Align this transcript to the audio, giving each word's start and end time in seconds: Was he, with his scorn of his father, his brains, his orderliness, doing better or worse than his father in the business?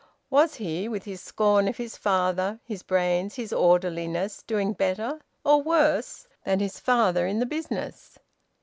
Was 0.31 0.55
he, 0.55 0.87
with 0.89 1.03
his 1.05 1.21
scorn 1.21 1.67
of 1.67 1.77
his 1.77 1.95
father, 1.95 2.59
his 2.65 2.81
brains, 2.81 3.35
his 3.35 3.53
orderliness, 3.53 4.41
doing 4.41 4.73
better 4.73 5.21
or 5.45 5.61
worse 5.61 6.27
than 6.43 6.59
his 6.59 6.79
father 6.79 7.27
in 7.27 7.37
the 7.37 7.45
business? 7.45 8.17